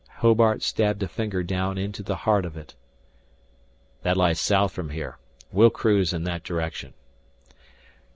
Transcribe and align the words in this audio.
Hobart 0.17 0.63
stabbed 0.63 1.03
a 1.03 1.07
finger 1.07 1.43
down 1.43 1.77
into 1.77 2.01
the 2.01 2.15
heart 2.15 2.43
of 2.43 2.57
it. 2.57 2.73
"This 4.01 4.17
lies 4.17 4.39
south 4.39 4.71
from 4.71 4.89
here. 4.89 5.19
We'll 5.51 5.69
cruise 5.69 6.11
in 6.11 6.23
that 6.23 6.43
direction." 6.43 6.95